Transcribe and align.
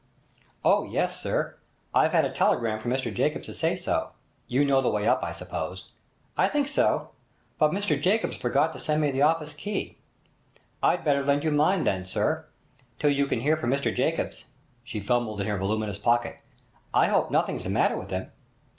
'Oh 0.65 0.83
yes, 0.85 1.21
sir! 1.21 1.57
I've 1.93 2.11
had 2.11 2.25
a 2.25 2.31
telegram 2.31 2.79
from 2.79 2.89
Mr 2.89 3.13
Jacobs 3.13 3.45
to 3.45 3.53
say 3.53 3.75
so. 3.75 4.13
You 4.47 4.65
know 4.65 4.81
the 4.81 4.89
way 4.89 5.07
up, 5.07 5.23
I 5.23 5.31
suppose.' 5.31 5.91
'I 6.39 6.47
think 6.47 6.67
so. 6.67 7.11
But 7.59 7.69
Mr 7.71 8.01
Jacobs 8.01 8.35
forgot 8.35 8.73
to 8.73 8.79
send 8.79 8.99
me 9.01 9.11
the 9.11 9.21
office 9.21 9.53
key.' 9.53 9.99
'I'd 10.81 11.03
better 11.05 11.21
lend 11.23 11.43
you 11.43 11.51
mine, 11.51 11.83
then, 11.83 12.07
sir, 12.07 12.47
till 12.97 13.11
you 13.11 13.27
can 13.27 13.41
hear 13.41 13.55
from 13.57 13.69
Mr 13.69 13.95
Jacobs.' 13.95 14.45
She 14.83 14.99
fumbled 14.99 15.39
in 15.39 15.45
her 15.45 15.59
voluminous 15.59 15.99
pocket. 15.99 16.39
'I 16.95 17.07
hope 17.09 17.29
nothing's 17.29 17.65
the 17.65 17.69
matter 17.69 17.95
with 17.95 18.09
him?' 18.09 18.31